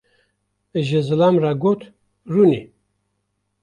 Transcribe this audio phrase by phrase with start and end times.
[0.87, 1.81] ....’’,ji zilam re got:
[2.31, 2.61] “rûnê”.